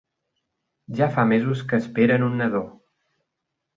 [1.01, 2.63] Ja fa mesos que esperen un nadó.